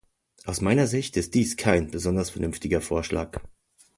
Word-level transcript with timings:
Aus 0.45 0.61
meiner 0.61 0.87
Sicht 0.87 1.15
ist 1.15 1.35
dies 1.35 1.57
kein 1.57 1.91
besonders 1.91 2.31
vernünftiger 2.31 2.81
Vorschlag. 2.81 3.39